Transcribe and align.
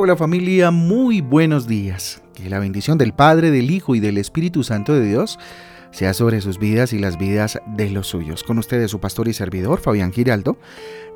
Hola, 0.00 0.14
familia, 0.14 0.70
muy 0.70 1.20
buenos 1.20 1.66
días. 1.66 2.22
Que 2.32 2.48
la 2.48 2.60
bendición 2.60 2.98
del 2.98 3.12
Padre, 3.12 3.50
del 3.50 3.68
Hijo 3.68 3.96
y 3.96 4.00
del 4.00 4.16
Espíritu 4.16 4.62
Santo 4.62 4.94
de 4.94 5.04
Dios 5.04 5.40
sea 5.90 6.14
sobre 6.14 6.40
sus 6.40 6.60
vidas 6.60 6.92
y 6.92 7.00
las 7.00 7.18
vidas 7.18 7.58
de 7.66 7.90
los 7.90 8.06
suyos. 8.06 8.44
Con 8.44 8.58
ustedes 8.58 8.92
su 8.92 9.00
pastor 9.00 9.26
y 9.26 9.32
servidor, 9.32 9.80
Fabián 9.80 10.12
Giraldo, 10.12 10.56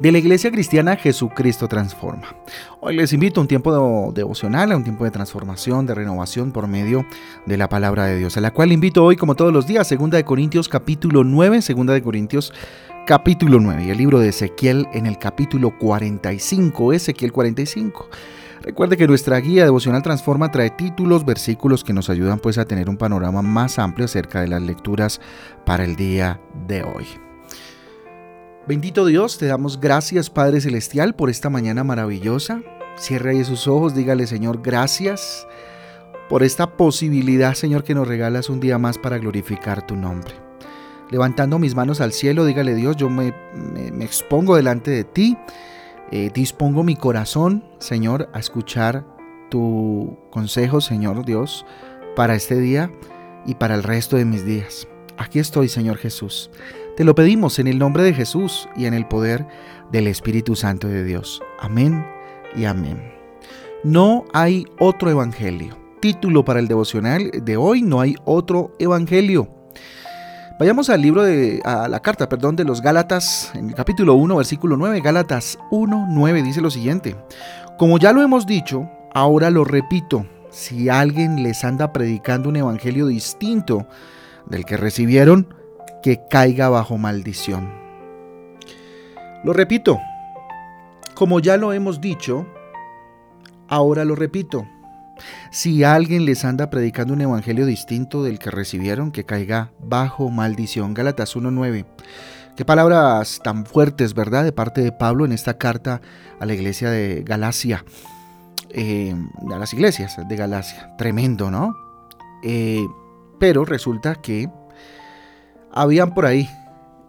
de 0.00 0.10
la 0.10 0.18
Iglesia 0.18 0.50
Cristiana 0.50 0.96
Jesucristo 0.96 1.68
Transforma. 1.68 2.34
Hoy 2.80 2.96
les 2.96 3.12
invito 3.12 3.38
a 3.38 3.42
un 3.42 3.46
tiempo 3.46 4.10
devocional, 4.12 4.72
a 4.72 4.76
un 4.76 4.82
tiempo 4.82 5.04
de 5.04 5.12
transformación, 5.12 5.86
de 5.86 5.94
renovación 5.94 6.50
por 6.50 6.66
medio 6.66 7.06
de 7.46 7.58
la 7.58 7.68
palabra 7.68 8.06
de 8.06 8.18
Dios, 8.18 8.36
a 8.36 8.40
la 8.40 8.52
cual 8.52 8.72
invito 8.72 9.04
hoy, 9.04 9.14
como 9.14 9.36
todos 9.36 9.52
los 9.52 9.64
días, 9.64 9.94
2 9.96 10.10
de 10.10 10.24
Corintios 10.24 10.68
capítulo 10.68 11.22
9, 11.22 11.60
2 11.68 11.86
de 11.86 12.02
Corintios 12.02 12.52
capítulo 13.06 13.60
9 13.60 13.84
y 13.84 13.90
el 13.90 13.98
libro 13.98 14.18
de 14.18 14.30
Ezequiel 14.30 14.88
en 14.92 15.06
el 15.06 15.18
capítulo 15.18 15.78
45, 15.78 16.92
Ezequiel 16.92 17.30
45. 17.30 18.08
Recuerde 18.62 18.96
que 18.96 19.08
nuestra 19.08 19.38
guía 19.40 19.64
devocional 19.64 20.02
Transforma 20.02 20.52
trae 20.52 20.70
títulos, 20.70 21.24
versículos 21.24 21.82
que 21.82 21.92
nos 21.92 22.08
ayudan 22.08 22.38
pues 22.38 22.58
a 22.58 22.64
tener 22.64 22.88
un 22.88 22.96
panorama 22.96 23.42
más 23.42 23.80
amplio 23.80 24.04
acerca 24.04 24.40
de 24.40 24.46
las 24.46 24.62
lecturas 24.62 25.20
para 25.66 25.84
el 25.84 25.96
día 25.96 26.40
de 26.68 26.84
hoy. 26.84 27.04
Bendito 28.68 29.04
Dios, 29.04 29.38
te 29.38 29.46
damos 29.46 29.80
gracias 29.80 30.30
Padre 30.30 30.60
Celestial 30.60 31.16
por 31.16 31.28
esta 31.28 31.50
mañana 31.50 31.82
maravillosa. 31.82 32.62
Cierra 32.96 33.30
ahí 33.32 33.44
sus 33.44 33.66
ojos, 33.66 33.96
dígale 33.96 34.28
Señor, 34.28 34.62
gracias 34.62 35.44
por 36.28 36.44
esta 36.44 36.76
posibilidad 36.76 37.54
Señor 37.54 37.82
que 37.82 37.96
nos 37.96 38.06
regalas 38.06 38.48
un 38.48 38.60
día 38.60 38.78
más 38.78 38.96
para 38.96 39.18
glorificar 39.18 39.84
tu 39.84 39.96
nombre. 39.96 40.34
Levantando 41.10 41.58
mis 41.58 41.74
manos 41.74 42.00
al 42.00 42.12
cielo, 42.12 42.44
dígale 42.44 42.76
Dios, 42.76 42.94
yo 42.94 43.10
me 43.10 43.34
expongo 44.04 44.54
delante 44.54 44.92
de 44.92 45.02
ti 45.02 45.36
eh, 46.12 46.30
dispongo 46.32 46.84
mi 46.84 46.94
corazón, 46.94 47.64
Señor, 47.78 48.28
a 48.34 48.38
escuchar 48.38 49.06
tu 49.50 50.18
consejo, 50.30 50.82
Señor 50.82 51.24
Dios, 51.24 51.64
para 52.14 52.34
este 52.34 52.60
día 52.60 52.92
y 53.46 53.54
para 53.54 53.74
el 53.74 53.82
resto 53.82 54.18
de 54.18 54.26
mis 54.26 54.44
días. 54.44 54.86
Aquí 55.16 55.38
estoy, 55.38 55.68
Señor 55.68 55.96
Jesús. 55.96 56.50
Te 56.98 57.04
lo 57.04 57.14
pedimos 57.14 57.58
en 57.58 57.66
el 57.66 57.78
nombre 57.78 58.02
de 58.02 58.12
Jesús 58.12 58.68
y 58.76 58.84
en 58.84 58.92
el 58.92 59.06
poder 59.06 59.46
del 59.90 60.06
Espíritu 60.06 60.54
Santo 60.54 60.86
de 60.86 61.02
Dios. 61.02 61.42
Amén 61.58 62.04
y 62.54 62.66
amén. 62.66 63.10
No 63.82 64.26
hay 64.34 64.66
otro 64.78 65.10
evangelio. 65.10 65.78
Título 66.00 66.44
para 66.44 66.60
el 66.60 66.68
devocional 66.68 67.30
de 67.42 67.56
hoy, 67.56 67.80
no 67.80 68.02
hay 68.02 68.16
otro 68.26 68.72
evangelio. 68.78 69.61
Vayamos 70.58 70.90
al 70.90 71.00
libro 71.00 71.22
de, 71.22 71.60
a 71.64 71.88
la 71.88 72.00
carta, 72.00 72.28
perdón, 72.28 72.56
de 72.56 72.64
los 72.64 72.82
Gálatas, 72.82 73.50
en 73.54 73.70
el 73.70 73.74
capítulo 73.74 74.14
1, 74.14 74.36
versículo 74.36 74.76
9. 74.76 75.00
Gálatas 75.00 75.58
1, 75.70 76.06
9 76.10 76.42
dice 76.42 76.60
lo 76.60 76.70
siguiente. 76.70 77.16
Como 77.78 77.98
ya 77.98 78.12
lo 78.12 78.22
hemos 78.22 78.46
dicho, 78.46 78.88
ahora 79.14 79.50
lo 79.50 79.64
repito. 79.64 80.26
Si 80.50 80.88
alguien 80.88 81.42
les 81.42 81.64
anda 81.64 81.92
predicando 81.92 82.48
un 82.48 82.56
evangelio 82.56 83.06
distinto 83.06 83.86
del 84.46 84.64
que 84.64 84.76
recibieron, 84.76 85.54
que 86.02 86.20
caiga 86.28 86.68
bajo 86.68 86.98
maldición. 86.98 87.72
Lo 89.44 89.52
repito. 89.52 89.98
Como 91.14 91.40
ya 91.40 91.56
lo 91.56 91.72
hemos 91.72 92.00
dicho, 92.00 92.46
ahora 93.68 94.04
lo 94.04 94.14
repito. 94.14 94.66
Si 95.50 95.84
alguien 95.84 96.24
les 96.24 96.44
anda 96.44 96.70
predicando 96.70 97.14
un 97.14 97.20
evangelio 97.20 97.66
distinto 97.66 98.22
del 98.22 98.38
que 98.38 98.50
recibieron, 98.50 99.12
que 99.12 99.24
caiga 99.24 99.72
bajo 99.78 100.30
maldición. 100.30 100.94
Gálatas 100.94 101.36
1.9. 101.36 101.84
Qué 102.56 102.64
palabras 102.64 103.40
tan 103.42 103.64
fuertes, 103.64 104.14
¿verdad? 104.14 104.44
De 104.44 104.52
parte 104.52 104.82
de 104.82 104.92
Pablo 104.92 105.24
en 105.24 105.32
esta 105.32 105.56
carta 105.56 106.00
a 106.38 106.46
la 106.46 106.54
iglesia 106.54 106.90
de 106.90 107.22
Galacia. 107.22 107.84
Eh, 108.70 109.14
a 109.52 109.58
las 109.58 109.72
iglesias 109.72 110.16
de 110.28 110.36
Galacia. 110.36 110.94
Tremendo, 110.96 111.50
¿no? 111.50 111.74
Eh, 112.42 112.86
pero 113.38 113.64
resulta 113.64 114.16
que 114.16 114.50
habían 115.70 116.14
por 116.14 116.26
ahí, 116.26 116.48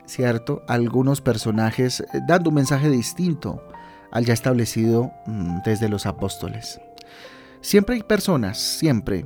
¿cierto? 0.05 0.61
Algunos 0.67 1.21
personajes 1.21 2.01
eh, 2.01 2.19
dando 2.27 2.49
un 2.49 2.55
mensaje 2.55 2.89
distinto 2.89 3.61
al 4.11 4.25
ya 4.25 4.33
establecido 4.33 5.11
mm, 5.25 5.59
desde 5.65 5.89
los 5.89 6.05
apóstoles. 6.05 6.79
Siempre 7.63 7.95
hay 7.95 8.03
personas, 8.03 8.59
siempre 8.59 9.25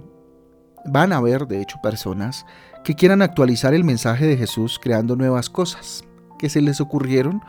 van 0.85 1.11
a 1.11 1.17
haber, 1.17 1.47
de 1.47 1.59
hecho, 1.59 1.79
personas 1.81 2.45
que 2.83 2.93
quieran 2.93 3.23
actualizar 3.23 3.73
el 3.73 3.83
mensaje 3.83 4.27
de 4.27 4.37
Jesús 4.37 4.79
creando 4.79 5.15
nuevas 5.15 5.49
cosas 5.49 6.03
que 6.37 6.47
se 6.47 6.61
les 6.61 6.79
ocurrieron 6.79 7.41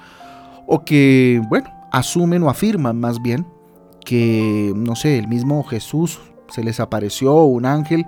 o 0.67 0.87
que, 0.87 1.43
bueno, 1.51 1.69
asumen 1.93 2.43
o 2.43 2.49
afirman 2.49 2.99
más 2.99 3.21
bien 3.21 3.47
que, 4.03 4.73
no 4.75 4.97
sé, 4.97 5.19
el 5.19 5.29
mismo 5.29 5.63
Jesús 5.63 6.21
se 6.49 6.65
les 6.65 6.81
apareció 6.81 7.35
un 7.43 7.67
ángel 7.67 8.07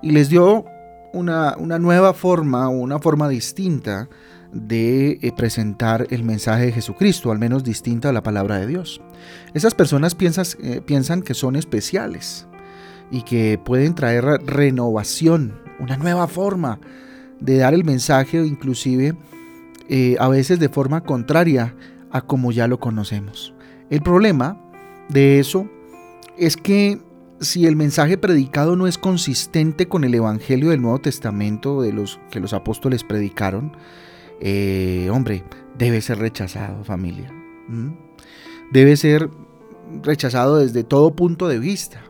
y 0.00 0.12
les 0.12 0.28
dio 0.28 0.66
una, 1.12 1.56
una 1.58 1.80
nueva 1.80 2.14
forma, 2.14 2.68
una 2.68 3.00
forma 3.00 3.28
distinta 3.28 4.08
de 4.52 5.18
eh, 5.22 5.32
presentar 5.36 6.06
el 6.10 6.24
mensaje 6.24 6.66
de 6.66 6.72
Jesucristo, 6.72 7.30
al 7.30 7.38
menos 7.38 7.64
distinta 7.64 8.08
a 8.08 8.12
la 8.12 8.22
palabra 8.22 8.58
de 8.58 8.66
Dios. 8.66 9.00
Esas 9.54 9.74
personas 9.74 10.16
eh, 10.20 10.80
piensan 10.84 11.22
que 11.22 11.34
son 11.34 11.56
especiales 11.56 12.46
y 13.10 13.22
que 13.22 13.58
pueden 13.62 13.94
traer 13.94 14.24
renovación, 14.44 15.58
una 15.78 15.96
nueva 15.96 16.26
forma 16.28 16.78
de 17.40 17.56
dar 17.58 17.74
el 17.74 17.84
mensaje, 17.84 18.44
inclusive 18.44 19.14
eh, 19.88 20.16
a 20.20 20.28
veces 20.28 20.60
de 20.60 20.68
forma 20.68 21.02
contraria 21.02 21.74
a 22.10 22.20
como 22.22 22.52
ya 22.52 22.68
lo 22.68 22.78
conocemos. 22.78 23.54
El 23.88 24.02
problema 24.02 24.60
de 25.08 25.40
eso 25.40 25.68
es 26.36 26.56
que 26.56 27.00
si 27.40 27.66
el 27.66 27.74
mensaje 27.74 28.18
predicado 28.18 28.76
no 28.76 28.86
es 28.86 28.98
consistente 28.98 29.88
con 29.88 30.04
el 30.04 30.14
Evangelio 30.14 30.70
del 30.70 30.82
Nuevo 30.82 31.00
Testamento 31.00 31.80
de 31.80 31.92
los 31.92 32.20
que 32.30 32.40
los 32.40 32.52
apóstoles 32.52 33.02
predicaron, 33.02 33.72
eh, 34.40 35.08
hombre, 35.12 35.44
debe 35.78 36.00
ser 36.00 36.18
rechazado, 36.18 36.82
familia. 36.84 37.32
Debe 38.72 38.96
ser 38.96 39.30
rechazado 40.02 40.58
desde 40.58 40.84
todo 40.84 41.14
punto 41.14 41.48
de 41.48 41.58
vista. 41.58 42.02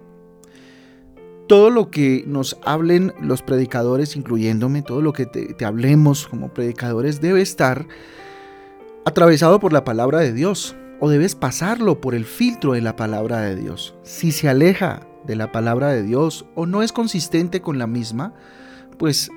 Todo 1.49 1.71
lo 1.71 1.91
que 1.91 2.23
nos 2.27 2.59
hablen 2.65 3.13
los 3.21 3.43
predicadores, 3.43 4.15
incluyéndome, 4.15 4.83
todo 4.83 5.03
lo 5.03 5.13
que 5.13 5.27
te, 5.27 5.65
hablemos 5.65 6.29
como 6.29 6.55
predicadores, 6.55 7.21
debe 7.21 7.41
estar 7.41 7.89
atravesado 9.05 9.59
por 9.59 9.73
la 9.73 9.85
palabra 9.85 10.21
de 10.21 10.33
Dios 10.33 10.77
o 11.01 11.09
debes 11.09 11.35
pasarlo 11.35 12.01
por 12.01 12.15
el 12.15 12.25
filtro 12.25 12.75
de 12.75 12.83
la 12.83 12.95
palabra 12.95 13.41
de 13.41 13.57
Dios. 13.57 13.97
Si 14.05 14.31
se 14.31 14.49
aleja 14.49 15.07
de 15.27 15.35
la 15.35 15.51
palabra 15.51 15.89
de 15.89 16.03
Dios 16.03 16.47
o 16.55 16.67
no 16.67 16.83
es 16.83 16.93
consistente 16.93 17.61
con 17.61 17.79
la 17.79 17.89
misma, 17.89 18.35
pues 18.99 19.31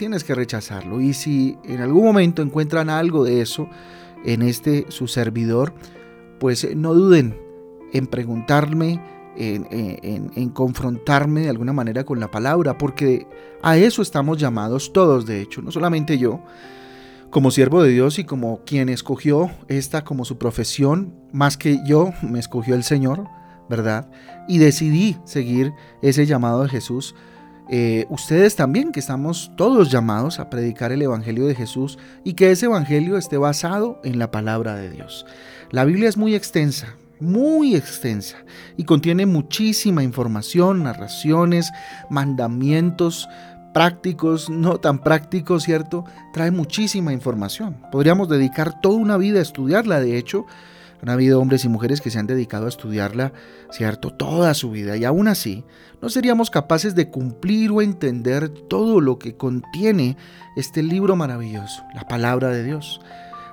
tienes 0.00 0.24
que 0.24 0.34
rechazarlo. 0.34 0.98
Y 1.02 1.12
si 1.12 1.58
en 1.62 1.82
algún 1.82 2.02
momento 2.02 2.40
encuentran 2.40 2.88
algo 2.88 3.22
de 3.22 3.42
eso 3.42 3.68
en 4.24 4.40
este 4.40 4.86
su 4.88 5.06
servidor, 5.06 5.74
pues 6.38 6.64
eh, 6.64 6.74
no 6.74 6.94
duden 6.94 7.36
en 7.92 8.06
preguntarme, 8.06 8.98
en, 9.36 10.48
confrontarme 10.54 11.42
de 11.42 11.50
alguna 11.50 11.74
manera 11.74 12.04
con 12.04 12.18
la 12.18 12.30
palabra, 12.30 12.78
porque 12.78 13.26
a 13.60 13.76
eso 13.76 14.00
estamos 14.00 14.38
llamados 14.38 14.94
todos, 14.94 15.26
de 15.26 15.42
hecho, 15.42 15.60
no 15.60 15.70
solamente 15.70 16.16
yo, 16.16 16.40
como 17.28 17.50
siervo 17.50 17.82
de 17.82 17.90
Dios 17.90 18.18
y 18.18 18.24
como 18.24 18.64
quien 18.64 18.88
escogió 18.88 19.50
esta 19.68 20.02
como 20.02 20.24
su 20.24 20.38
profesión, 20.38 21.14
más 21.30 21.58
que 21.58 21.78
yo, 21.84 22.12
me 22.22 22.38
escogió 22.38 22.74
el 22.74 22.84
Señor, 22.84 23.28
¿verdad? 23.68 24.10
Y 24.48 24.58
decidí 24.58 25.18
seguir 25.24 25.74
ese 26.00 26.24
llamado 26.24 26.62
de 26.62 26.70
Jesús 26.70 27.14
eh, 27.72 28.06
ustedes 28.10 28.56
también, 28.56 28.90
que 28.90 28.98
estamos 28.98 29.52
todos 29.56 29.92
llamados 29.92 30.40
a 30.40 30.50
predicar 30.50 30.90
el 30.90 31.02
Evangelio 31.02 31.46
de 31.46 31.54
Jesús 31.54 31.98
y 32.24 32.34
que 32.34 32.50
ese 32.50 32.66
Evangelio 32.66 33.16
esté 33.16 33.38
basado 33.38 34.00
en 34.02 34.18
la 34.18 34.32
palabra 34.32 34.74
de 34.74 34.90
Dios. 34.90 35.24
La 35.70 35.84
Biblia 35.84 36.08
es 36.08 36.16
muy 36.16 36.34
extensa, 36.34 36.96
muy 37.20 37.76
extensa 37.76 38.38
y 38.76 38.82
contiene 38.82 39.24
muchísima 39.24 40.02
información, 40.02 40.82
narraciones, 40.82 41.70
mandamientos 42.08 43.28
prácticos, 43.72 44.50
no 44.50 44.78
tan 44.78 44.98
prácticos, 44.98 45.62
¿cierto? 45.62 46.04
Trae 46.32 46.50
muchísima 46.50 47.12
información. 47.12 47.76
Podríamos 47.92 48.28
dedicar 48.28 48.80
toda 48.80 48.96
una 48.96 49.16
vida 49.16 49.38
a 49.38 49.42
estudiarla, 49.42 50.00
de 50.00 50.18
hecho, 50.18 50.44
han 51.02 51.08
habido 51.08 51.40
hombres 51.40 51.64
y 51.64 51.68
mujeres 51.68 52.00
que 52.00 52.10
se 52.10 52.18
han 52.18 52.26
dedicado 52.26 52.66
a 52.66 52.68
estudiarla, 52.68 53.32
¿cierto?, 53.70 54.10
toda 54.10 54.54
su 54.54 54.70
vida. 54.70 54.96
Y 54.96 55.04
aún 55.04 55.28
así, 55.28 55.64
no 56.02 56.08
seríamos 56.08 56.50
capaces 56.50 56.94
de 56.94 57.10
cumplir 57.10 57.70
o 57.70 57.82
entender 57.82 58.48
todo 58.48 59.00
lo 59.00 59.18
que 59.18 59.36
contiene 59.36 60.16
este 60.56 60.82
libro 60.82 61.16
maravilloso, 61.16 61.82
la 61.94 62.06
palabra 62.06 62.48
de 62.48 62.64
Dios. 62.64 63.00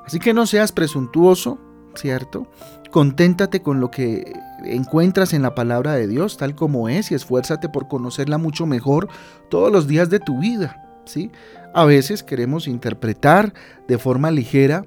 Así 0.06 0.20
que 0.20 0.34
no 0.34 0.46
seas 0.46 0.72
presuntuoso, 0.72 1.60
¿cierto? 1.96 2.48
Conténtate 2.92 3.62
con 3.62 3.80
lo 3.80 3.92
que 3.92 4.34
encuentras 4.64 5.34
en 5.34 5.42
la 5.42 5.56
palabra 5.56 5.94
de 5.94 6.08
Dios, 6.08 6.38
tal 6.38 6.56
como 6.56 6.90
es, 6.90 7.12
y 7.12 7.16
esfuérzate 7.16 7.70
por 7.70 7.88
conocerla 7.88 8.38
mucho 8.38 8.66
mejor 8.66 9.10
todos 9.50 9.72
los 9.72 9.88
días 9.88 10.10
de 10.10 10.20
tu 10.20 10.40
vida, 10.40 11.02
¿sí? 11.06 11.32
A 11.74 11.86
veces 11.86 12.24
queremos 12.24 12.68
interpretar 12.68 13.54
de 13.88 13.98
forma 13.98 14.32
ligera 14.32 14.86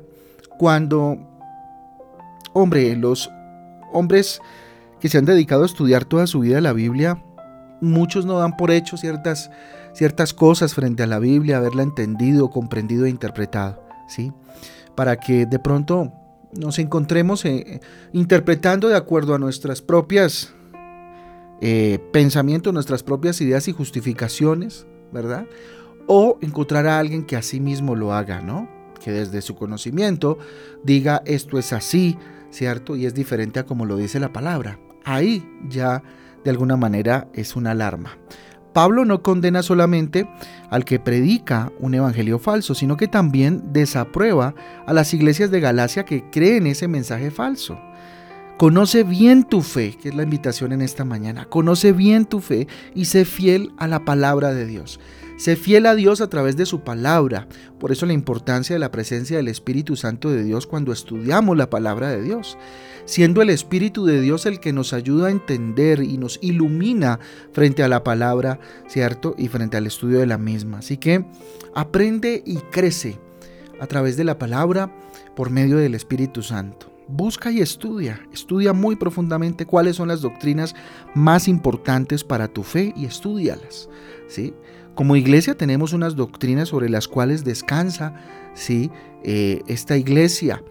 cuando 0.58 1.29
Hombre, 2.52 2.96
los 2.96 3.30
hombres 3.92 4.40
que 5.00 5.08
se 5.08 5.18
han 5.18 5.24
dedicado 5.24 5.62
a 5.62 5.66
estudiar 5.66 6.04
toda 6.04 6.26
su 6.26 6.40
vida 6.40 6.60
la 6.60 6.72
Biblia, 6.72 7.22
muchos 7.80 8.26
no 8.26 8.38
dan 8.38 8.56
por 8.56 8.70
hecho 8.70 8.96
ciertas, 8.96 9.50
ciertas 9.92 10.34
cosas 10.34 10.74
frente 10.74 11.02
a 11.02 11.06
la 11.06 11.18
Biblia, 11.18 11.58
haberla 11.58 11.82
entendido, 11.82 12.50
comprendido 12.50 13.06
e 13.06 13.10
interpretado, 13.10 13.82
¿sí? 14.08 14.32
Para 14.94 15.16
que 15.16 15.46
de 15.46 15.58
pronto 15.58 16.12
nos 16.52 16.78
encontremos 16.78 17.44
eh, 17.44 17.80
interpretando 18.12 18.88
de 18.88 18.96
acuerdo 18.96 19.34
a 19.34 19.38
nuestras 19.38 19.80
propias 19.82 20.52
eh, 21.60 21.98
pensamientos, 22.12 22.72
nuestras 22.72 23.02
propias 23.02 23.40
ideas 23.40 23.68
y 23.68 23.72
justificaciones, 23.72 24.86
¿verdad? 25.12 25.46
O 26.06 26.38
encontrar 26.40 26.86
a 26.86 26.98
alguien 26.98 27.24
que 27.24 27.36
así 27.36 27.60
mismo 27.60 27.94
lo 27.94 28.12
haga, 28.12 28.40
¿no? 28.40 28.68
Que 29.02 29.12
desde 29.12 29.42
su 29.42 29.54
conocimiento 29.54 30.38
diga 30.82 31.22
esto 31.24 31.58
es 31.58 31.72
así, 31.72 32.18
¿cierto? 32.50 32.96
Y 32.96 33.06
es 33.06 33.14
diferente 33.14 33.60
a 33.60 33.66
como 33.66 33.86
lo 33.86 33.96
dice 33.96 34.20
la 34.20 34.32
palabra. 34.32 34.78
Ahí 35.04 35.48
ya 35.68 36.02
de 36.44 36.50
alguna 36.50 36.76
manera 36.76 37.28
es 37.32 37.56
una 37.56 37.72
alarma. 37.72 38.18
Pablo 38.72 39.04
no 39.04 39.22
condena 39.22 39.62
solamente 39.62 40.28
al 40.70 40.84
que 40.84 41.00
predica 41.00 41.72
un 41.80 41.94
evangelio 41.94 42.38
falso, 42.38 42.74
sino 42.74 42.96
que 42.96 43.08
también 43.08 43.72
desaprueba 43.72 44.54
a 44.86 44.92
las 44.92 45.12
iglesias 45.12 45.50
de 45.50 45.60
Galacia 45.60 46.04
que 46.04 46.30
creen 46.30 46.66
ese 46.66 46.86
mensaje 46.86 47.30
falso. 47.30 47.80
Conoce 48.60 49.04
bien 49.04 49.44
tu 49.44 49.62
fe, 49.62 49.96
que 49.96 50.10
es 50.10 50.14
la 50.14 50.22
invitación 50.22 50.72
en 50.72 50.82
esta 50.82 51.06
mañana. 51.06 51.46
Conoce 51.46 51.94
bien 51.94 52.26
tu 52.26 52.40
fe 52.40 52.68
y 52.94 53.06
sé 53.06 53.24
fiel 53.24 53.72
a 53.78 53.88
la 53.88 54.04
palabra 54.04 54.52
de 54.52 54.66
Dios. 54.66 55.00
Sé 55.38 55.56
fiel 55.56 55.86
a 55.86 55.94
Dios 55.94 56.20
a 56.20 56.28
través 56.28 56.58
de 56.58 56.66
su 56.66 56.80
palabra. 56.80 57.48
Por 57.78 57.90
eso 57.90 58.04
la 58.04 58.12
importancia 58.12 58.74
de 58.74 58.78
la 58.78 58.90
presencia 58.90 59.38
del 59.38 59.48
Espíritu 59.48 59.96
Santo 59.96 60.28
de 60.28 60.44
Dios 60.44 60.66
cuando 60.66 60.92
estudiamos 60.92 61.56
la 61.56 61.70
palabra 61.70 62.10
de 62.10 62.22
Dios. 62.22 62.58
Siendo 63.06 63.40
el 63.40 63.48
Espíritu 63.48 64.04
de 64.04 64.20
Dios 64.20 64.44
el 64.44 64.60
que 64.60 64.74
nos 64.74 64.92
ayuda 64.92 65.28
a 65.28 65.30
entender 65.30 66.02
y 66.02 66.18
nos 66.18 66.38
ilumina 66.42 67.18
frente 67.54 67.82
a 67.82 67.88
la 67.88 68.04
palabra, 68.04 68.60
¿cierto? 68.88 69.34
Y 69.38 69.48
frente 69.48 69.78
al 69.78 69.86
estudio 69.86 70.18
de 70.18 70.26
la 70.26 70.36
misma. 70.36 70.80
Así 70.80 70.98
que 70.98 71.24
aprende 71.74 72.42
y 72.44 72.56
crece 72.56 73.18
a 73.80 73.86
través 73.86 74.18
de 74.18 74.24
la 74.24 74.38
palabra 74.38 74.94
por 75.34 75.48
medio 75.48 75.78
del 75.78 75.94
Espíritu 75.94 76.42
Santo 76.42 76.90
busca 77.10 77.50
y 77.50 77.60
estudia, 77.60 78.20
estudia 78.32 78.72
muy 78.72 78.96
profundamente 78.96 79.66
cuáles 79.66 79.96
son 79.96 80.08
las 80.08 80.20
doctrinas 80.20 80.74
más 81.14 81.48
importantes 81.48 82.24
para 82.24 82.48
tu 82.48 82.62
fe 82.62 82.92
y 82.96 83.04
estudialas, 83.04 83.88
¿sí? 84.28 84.54
Como 84.94 85.16
iglesia 85.16 85.56
tenemos 85.56 85.92
unas 85.92 86.16
doctrinas 86.16 86.68
sobre 86.68 86.88
las 86.88 87.08
cuales 87.08 87.44
descansa, 87.44 88.14
¿sí? 88.54 88.90
Eh, 89.24 89.62
esta 89.66 89.96
iglesia. 89.96 90.62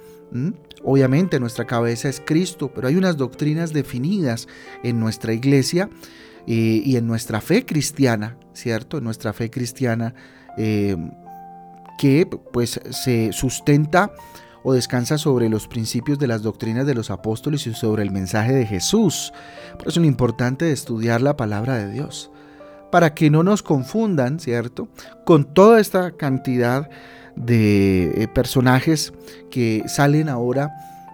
Obviamente 0.83 1.39
nuestra 1.39 1.65
cabeza 1.65 2.09
es 2.09 2.21
Cristo, 2.23 2.71
pero 2.73 2.87
hay 2.87 2.95
unas 2.95 3.17
doctrinas 3.17 3.73
definidas 3.73 4.47
en 4.83 4.99
nuestra 4.99 5.33
iglesia 5.33 5.89
eh, 6.47 6.81
y 6.85 6.95
en 6.95 7.07
nuestra 7.07 7.41
fe 7.41 7.65
cristiana, 7.65 8.37
¿cierto? 8.53 8.99
En 8.99 9.03
nuestra 9.03 9.33
fe 9.33 9.49
cristiana 9.49 10.13
eh, 10.57 10.95
que 11.97 12.25
pues 12.25 12.79
se 12.91 13.31
sustenta 13.33 14.11
o 14.63 14.73
descansa 14.73 15.17
sobre 15.17 15.49
los 15.49 15.67
principios 15.67 16.19
de 16.19 16.27
las 16.27 16.41
doctrinas 16.41 16.85
de 16.85 16.95
los 16.95 17.09
apóstoles 17.11 17.65
y 17.67 17.73
sobre 17.73 18.03
el 18.03 18.11
mensaje 18.11 18.53
de 18.53 18.65
Jesús. 18.65 19.33
Por 19.77 19.87
eso 19.87 19.99
es 19.99 20.07
importante 20.07 20.71
estudiar 20.71 21.21
la 21.21 21.37
palabra 21.37 21.75
de 21.77 21.91
Dios, 21.91 22.31
para 22.91 23.13
que 23.13 23.29
no 23.29 23.43
nos 23.43 23.63
confundan, 23.63 24.39
¿cierto? 24.39 24.87
Con 25.25 25.45
toda 25.45 25.79
esta 25.79 26.11
cantidad 26.11 26.89
de 27.35 28.23
eh, 28.23 28.27
personajes 28.27 29.13
que 29.49 29.83
salen 29.87 30.29
ahora 30.29 30.71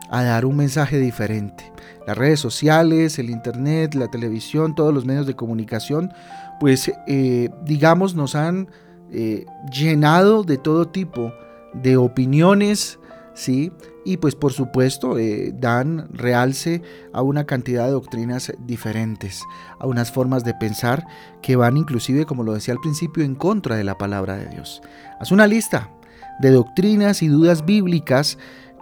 a 0.09 0.23
dar 0.23 0.45
un 0.45 0.57
mensaje 0.57 0.99
diferente. 0.99 1.71
Las 2.07 2.17
redes 2.17 2.39
sociales, 2.39 3.17
el 3.19 3.29
internet, 3.29 3.95
la 3.95 4.09
televisión, 4.09 4.75
todos 4.75 4.93
los 4.93 5.05
medios 5.05 5.25
de 5.27 5.35
comunicación, 5.35 6.11
pues 6.59 6.91
eh, 7.07 7.49
digamos 7.65 8.15
nos 8.15 8.35
han 8.35 8.69
eh, 9.11 9.45
llenado 9.71 10.43
de 10.43 10.57
todo 10.57 10.87
tipo 10.87 11.33
de 11.73 11.97
opiniones, 11.97 12.99
¿sí? 13.35 13.71
Y 14.03 14.17
pues 14.17 14.33
por 14.35 14.53
supuesto 14.53 15.19
eh, 15.19 15.53
dan 15.53 16.07
realce 16.11 16.81
a 17.13 17.21
una 17.21 17.45
cantidad 17.45 17.85
de 17.85 17.91
doctrinas 17.91 18.51
diferentes, 18.59 19.43
a 19.79 19.85
unas 19.85 20.11
formas 20.11 20.43
de 20.43 20.53
pensar 20.55 21.05
que 21.41 21.55
van 21.55 21.77
inclusive, 21.77 22.25
como 22.25 22.43
lo 22.43 22.53
decía 22.53 22.73
al 22.73 22.79
principio, 22.79 23.23
en 23.23 23.35
contra 23.35 23.75
de 23.75 23.83
la 23.83 23.97
palabra 23.97 24.37
de 24.37 24.47
Dios. 24.47 24.81
Haz 25.19 25.31
una 25.31 25.45
lista 25.45 25.91
de 26.39 26.51
doctrinas 26.51 27.21
y 27.21 27.27
dudas 27.27 27.65
bíblicas 27.65 28.37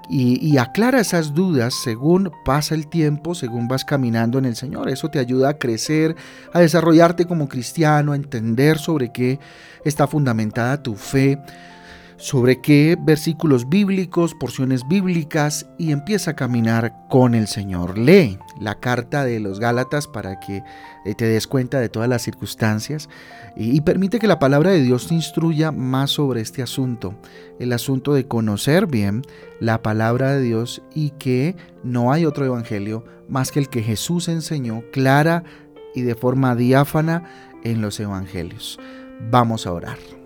y, 0.09 0.45
y, 0.45 0.57
aclara 0.57 0.99
esas 0.99 1.33
dudas 1.33 1.73
según 1.81 2.29
pasa 2.43 2.75
el 2.75 2.87
tiempo, 2.87 3.35
según 3.35 3.69
vas 3.69 3.85
caminando 3.85 4.37
en 4.37 4.43
el 4.43 4.57
Señor. 4.57 4.89
Eso 4.89 5.07
te 5.07 5.17
ayuda 5.17 5.49
a 5.49 5.57
crecer, 5.57 6.17
a 6.51 6.59
desarrollarte 6.59 7.25
como 7.25 7.47
cristiano, 7.47 8.11
a 8.11 8.17
entender 8.17 8.79
sobre 8.79 9.13
qué 9.13 9.39
está 9.85 10.05
fundamentada 10.05 10.83
tu 10.83 10.95
fe, 10.95 11.39
sobre 12.17 12.61
qué 12.61 12.97
versículos 12.99 13.69
bíblicos, 13.69 14.33
porciones 14.33 14.87
bíblicas 14.87 15.67
y 15.77 15.91
empieza 15.91 16.31
a 16.31 16.35
caminar 16.35 16.93
con 17.09 17.35
el 17.35 17.47
Señor. 17.47 17.97
Lee 17.97 18.39
la 18.59 18.75
carta 18.75 19.23
de 19.25 19.39
los 19.39 19.59
Gálatas 19.59 20.07
para 20.07 20.39
que 20.39 20.63
eh, 21.05 21.15
te 21.15 21.25
des 21.25 21.47
cuenta 21.47 21.79
de 21.79 21.89
todas 21.89 22.09
las 22.09 22.21
circunstancias 22.21 23.09
y, 23.55 23.81
permite 23.81 24.19
que 24.19 24.27
la 24.27 24.39
palabra 24.39 24.71
de 24.71 24.81
Dios 24.81 25.07
te 25.07 25.15
instruya 25.15 25.71
más 25.71 26.11
sobre 26.11 26.41
este 26.41 26.61
asunto, 26.61 27.15
el 27.59 27.73
asunto 27.73 28.13
de 28.13 28.27
conocer 28.27 28.87
bien 28.87 29.21
la 29.59 29.81
palabra 29.81 30.31
de 30.31 30.41
Dios 30.41 30.81
y 30.93 31.11
que 31.11 31.55
no 31.83 32.11
hay 32.11 32.25
otro 32.25 32.45
evangelio 32.45 33.05
más 33.27 33.51
que 33.51 33.59
el 33.59 33.69
que 33.69 33.83
Jesús 33.83 34.27
enseñó 34.27 34.83
clara 34.91 35.43
y 35.93 36.01
de 36.01 36.15
forma 36.15 36.55
diáfana 36.55 37.23
en 37.63 37.81
los 37.81 37.99
evangelios. 37.99 38.79
Vamos 39.29 39.67
a 39.67 39.73
orar. 39.73 40.22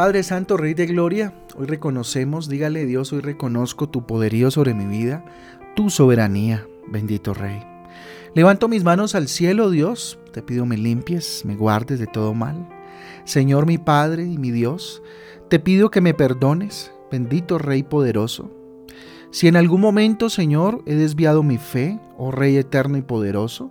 Padre 0.00 0.22
Santo, 0.22 0.56
Rey 0.56 0.72
de 0.72 0.86
Gloria, 0.86 1.34
hoy 1.56 1.66
reconocemos, 1.66 2.48
dígale 2.48 2.86
Dios, 2.86 3.12
hoy 3.12 3.20
reconozco 3.20 3.90
tu 3.90 4.06
poderío 4.06 4.50
sobre 4.50 4.72
mi 4.72 4.86
vida, 4.86 5.22
tu 5.76 5.90
soberanía, 5.90 6.66
bendito 6.88 7.34
Rey. 7.34 7.62
Levanto 8.34 8.66
mis 8.66 8.82
manos 8.82 9.14
al 9.14 9.28
cielo, 9.28 9.68
Dios, 9.68 10.18
te 10.32 10.40
pido 10.40 10.64
me 10.64 10.78
limpies, 10.78 11.42
me 11.44 11.54
guardes 11.54 11.98
de 11.98 12.06
todo 12.06 12.32
mal. 12.32 12.66
Señor 13.24 13.66
mi 13.66 13.76
Padre 13.76 14.24
y 14.24 14.38
mi 14.38 14.50
Dios, 14.50 15.02
te 15.50 15.58
pido 15.58 15.90
que 15.90 16.00
me 16.00 16.14
perdones, 16.14 16.90
bendito 17.12 17.58
Rey 17.58 17.82
poderoso. 17.82 18.50
Si 19.30 19.48
en 19.48 19.56
algún 19.56 19.82
momento, 19.82 20.30
Señor, 20.30 20.82
he 20.86 20.94
desviado 20.94 21.42
mi 21.42 21.58
fe, 21.58 22.00
oh 22.16 22.30
Rey 22.30 22.56
eterno 22.56 22.96
y 22.96 23.02
poderoso, 23.02 23.70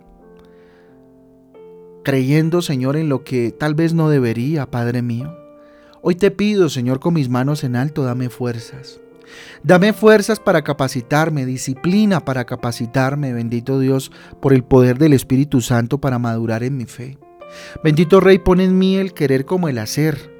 creyendo, 2.04 2.62
Señor, 2.62 2.96
en 2.96 3.08
lo 3.08 3.24
que 3.24 3.50
tal 3.50 3.74
vez 3.74 3.94
no 3.94 4.08
debería, 4.08 4.70
Padre 4.70 5.02
mío, 5.02 5.39
Hoy 6.02 6.14
te 6.14 6.30
pido, 6.30 6.70
Señor, 6.70 6.98
con 6.98 7.12
mis 7.12 7.28
manos 7.28 7.62
en 7.62 7.76
alto, 7.76 8.04
dame 8.04 8.30
fuerzas. 8.30 9.00
Dame 9.62 9.92
fuerzas 9.92 10.40
para 10.40 10.62
capacitarme, 10.62 11.44
disciplina 11.44 12.24
para 12.24 12.46
capacitarme, 12.46 13.34
bendito 13.34 13.78
Dios, 13.78 14.10
por 14.40 14.54
el 14.54 14.64
poder 14.64 14.96
del 14.96 15.12
Espíritu 15.12 15.60
Santo 15.60 15.98
para 15.98 16.18
madurar 16.18 16.62
en 16.62 16.78
mi 16.78 16.86
fe. 16.86 17.18
Bendito 17.84 18.18
Rey, 18.20 18.38
pon 18.38 18.60
en 18.60 18.78
mí 18.78 18.96
el 18.96 19.12
querer 19.12 19.44
como 19.44 19.68
el 19.68 19.76
hacer. 19.76 20.34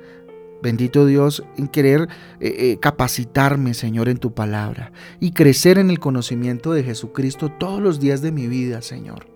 Bendito 0.63 1.05
Dios, 1.05 1.43
en 1.59 1.69
querer 1.69 2.09
eh, 2.41 2.55
eh, 2.59 2.79
capacitarme, 2.81 3.75
Señor, 3.75 4.09
en 4.09 4.17
tu 4.17 4.33
palabra 4.33 4.93
y 5.21 5.33
crecer 5.33 5.79
en 5.79 5.91
el 5.91 5.99
conocimiento 5.99 6.73
de 6.73 6.85
Jesucristo 6.85 7.51
todos 7.51 7.83
los 7.83 8.01
días 8.01 8.23
de 8.23 8.33
mi 8.33 8.47
vida, 8.47 8.81
Señor. 8.81 9.27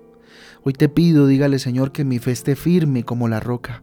Hoy 0.62 0.73
te 0.73 0.88
pido, 0.88 1.26
dígale, 1.26 1.59
Señor, 1.59 1.93
que 1.93 2.04
mi 2.04 2.19
fe 2.19 2.31
esté 2.31 2.57
firme 2.57 3.04
como 3.04 3.28
la 3.28 3.40
roca 3.40 3.83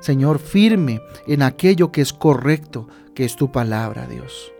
Señor, 0.00 0.38
firme 0.38 1.02
en 1.26 1.42
aquello 1.42 1.92
que 1.92 2.00
es 2.00 2.12
correcto, 2.12 2.88
que 3.14 3.24
es 3.24 3.36
tu 3.36 3.52
palabra, 3.52 4.06
Dios. 4.06 4.52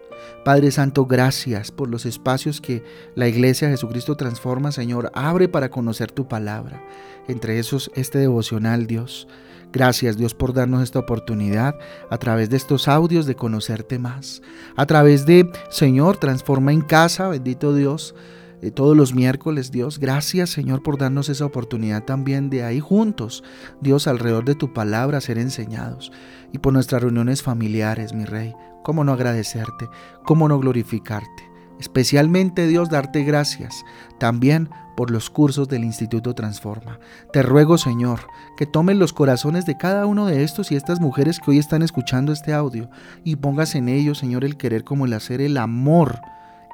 Padre 0.45 0.71
Santo, 0.71 1.07
gracias 1.07 1.71
por 1.71 1.89
los 1.89 2.07
espacios 2.07 2.61
que 2.61 2.83
la 3.15 3.29
Iglesia 3.29 3.69
Jesucristo 3.69 4.17
transforma, 4.17 4.73
Señor. 4.73 5.11
Abre 5.15 5.49
para 5.49 5.71
conocer 5.71 6.13
tu 6.13 6.29
palabra. 6.29 6.83
Entre 7.29 7.59
esos, 7.59 7.91
este 7.95 8.19
devocional, 8.19 8.87
Dios. 8.87 9.29
Gracias 9.73 10.17
Dios 10.17 10.35
por 10.35 10.53
darnos 10.53 10.83
esta 10.83 10.99
oportunidad 10.99 11.77
a 12.11 12.19
través 12.19 12.51
de 12.51 12.57
estos 12.57 12.89
audios 12.89 13.27
de 13.27 13.37
conocerte 13.37 13.99
más. 13.99 14.43
A 14.77 14.85
través 14.87 15.27
de, 15.27 15.51
Señor, 15.71 16.17
transforma 16.17 16.73
en 16.73 16.81
casa, 16.81 17.29
bendito 17.29 17.73
Dios 17.75 18.15
eh, 18.63 18.71
todos 18.71 18.97
los 18.97 19.15
miércoles, 19.15 19.71
Dios. 19.71 19.99
Gracias, 19.99 20.51
Señor, 20.51 20.83
por 20.83 20.99
darnos 20.99 21.29
esa 21.29 21.47
oportunidad 21.47 22.05
también 22.05 22.51
de 22.51 22.65
ahí 22.65 22.81
juntos, 22.81 23.43
Dios, 23.81 24.07
alrededor 24.07 24.45
de 24.45 24.55
tu 24.55 24.73
palabra, 24.73 25.21
ser 25.21 25.39
enseñados. 25.39 26.13
Y 26.53 26.59
por 26.59 26.73
nuestras 26.73 27.03
reuniones 27.03 27.43
familiares, 27.43 28.13
mi 28.13 28.25
Rey. 28.25 28.55
¿Cómo 28.83 29.05
no 29.05 29.13
agradecerte? 29.13 29.89
¿Cómo 30.25 30.49
no 30.49 30.59
glorificarte? 30.59 31.51
Especialmente, 31.79 32.67
Dios, 32.67 32.91
darte 32.91 33.25
gracias 33.25 33.85
también 34.19 34.69
por 34.97 35.11
los 35.11 35.31
cursos 35.31 35.67
del 35.67 35.85
Instituto 35.85 36.35
Transforma. 36.35 36.99
Te 37.33 37.43
ruego, 37.43 37.79
Señor, 37.79 38.21
que 38.59 38.67
tomen 38.67 38.99
los 38.99 39.15
corazones 39.15 39.65
de 39.65 39.79
cada 39.79 40.05
uno 40.05 40.27
de 40.27 40.43
estos 40.43 40.71
y 40.73 40.77
estas 40.77 41.01
mujeres 41.01 41.41
que 41.41 41.53
hoy 41.53 41.59
están 41.59 41.81
escuchando 41.81 42.33
este 42.33 42.53
audio 42.53 42.91
y 43.25 43.37
pongas 43.37 43.75
en 43.75 43.89
ellos, 43.89 44.19
Señor, 44.19 44.45
el 44.45 44.59
querer 44.59 44.85
como 44.85 45.07
el 45.07 45.15
hacer, 45.15 45.41
el 45.41 45.57
amor, 45.57 46.21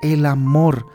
el 0.03 0.27
amor 0.27 0.87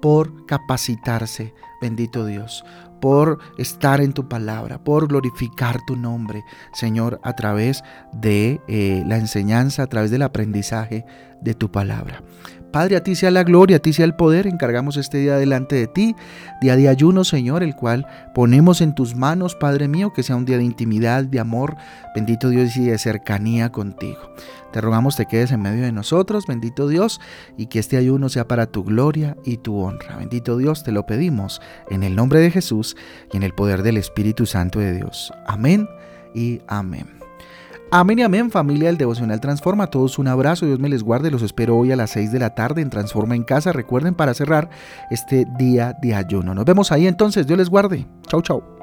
por 0.00 0.46
capacitarse, 0.46 1.54
bendito 1.80 2.26
Dios, 2.26 2.64
por 3.00 3.38
estar 3.58 4.00
en 4.00 4.12
tu 4.12 4.28
palabra, 4.28 4.82
por 4.82 5.08
glorificar 5.08 5.78
tu 5.86 5.96
nombre, 5.96 6.42
Señor, 6.72 7.20
a 7.22 7.34
través 7.34 7.82
de 8.12 8.60
eh, 8.68 9.02
la 9.06 9.18
enseñanza, 9.18 9.82
a 9.82 9.86
través 9.86 10.10
del 10.10 10.22
aprendizaje 10.22 11.04
de 11.40 11.54
tu 11.54 11.70
palabra. 11.70 12.22
Padre, 12.76 12.96
a 12.96 13.02
ti 13.02 13.14
sea 13.14 13.30
la 13.30 13.42
gloria, 13.42 13.78
a 13.78 13.80
ti 13.80 13.94
sea 13.94 14.04
el 14.04 14.14
poder. 14.14 14.46
Encargamos 14.46 14.98
este 14.98 15.16
día 15.16 15.38
delante 15.38 15.76
de 15.76 15.86
ti, 15.86 16.14
día 16.60 16.76
de 16.76 16.90
ayuno, 16.90 17.24
Señor, 17.24 17.62
el 17.62 17.74
cual 17.74 18.06
ponemos 18.34 18.82
en 18.82 18.94
tus 18.94 19.16
manos, 19.16 19.54
Padre 19.54 19.88
mío, 19.88 20.12
que 20.12 20.22
sea 20.22 20.36
un 20.36 20.44
día 20.44 20.58
de 20.58 20.64
intimidad, 20.64 21.24
de 21.24 21.40
amor, 21.40 21.78
bendito 22.14 22.50
Dios, 22.50 22.76
y 22.76 22.84
de 22.84 22.98
cercanía 22.98 23.72
contigo. 23.72 24.18
Te 24.74 24.82
rogamos 24.82 25.16
te 25.16 25.24
quedes 25.24 25.52
en 25.52 25.62
medio 25.62 25.84
de 25.84 25.92
nosotros, 25.92 26.44
bendito 26.46 26.86
Dios, 26.86 27.18
y 27.56 27.68
que 27.68 27.78
este 27.78 27.96
ayuno 27.96 28.28
sea 28.28 28.46
para 28.46 28.66
tu 28.66 28.84
gloria 28.84 29.38
y 29.42 29.56
tu 29.56 29.78
honra. 29.80 30.18
Bendito 30.18 30.58
Dios, 30.58 30.84
te 30.84 30.92
lo 30.92 31.06
pedimos 31.06 31.62
en 31.88 32.02
el 32.02 32.14
nombre 32.14 32.40
de 32.40 32.50
Jesús 32.50 32.94
y 33.32 33.38
en 33.38 33.42
el 33.42 33.54
poder 33.54 33.84
del 33.84 33.96
Espíritu 33.96 34.44
Santo 34.44 34.80
de 34.80 34.92
Dios. 34.92 35.32
Amén 35.46 35.88
y 36.34 36.60
amén. 36.66 37.25
Amén 37.92 38.18
y 38.18 38.22
amén, 38.22 38.50
familia 38.50 38.88
del 38.88 38.98
Devocional 38.98 39.40
Transforma. 39.40 39.84
A 39.84 39.90
todos 39.90 40.18
un 40.18 40.26
abrazo, 40.26 40.66
Dios 40.66 40.80
me 40.80 40.88
les 40.88 41.04
guarde. 41.04 41.30
Los 41.30 41.42
espero 41.42 41.76
hoy 41.76 41.92
a 41.92 41.96
las 41.96 42.10
6 42.10 42.32
de 42.32 42.40
la 42.40 42.54
tarde 42.54 42.82
en 42.82 42.90
Transforma 42.90 43.36
en 43.36 43.44
Casa. 43.44 43.72
Recuerden 43.72 44.14
para 44.14 44.34
cerrar 44.34 44.68
este 45.10 45.46
día 45.56 45.96
de 46.02 46.14
ayuno. 46.14 46.52
Nos 46.52 46.64
vemos 46.64 46.90
ahí 46.90 47.06
entonces, 47.06 47.46
Dios 47.46 47.58
les 47.58 47.70
guarde. 47.70 48.04
Chau, 48.26 48.42
chau. 48.42 48.75